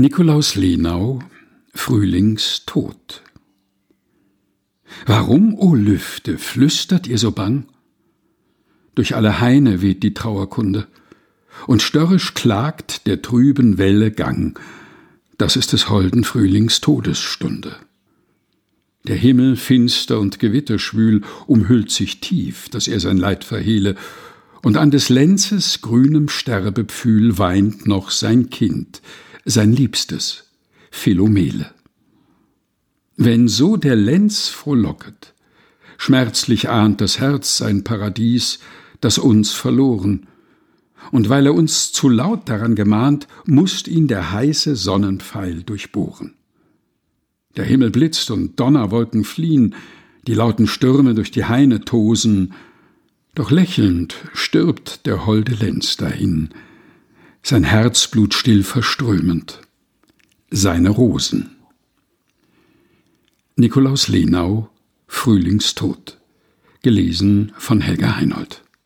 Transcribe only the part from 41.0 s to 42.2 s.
und weil er uns zu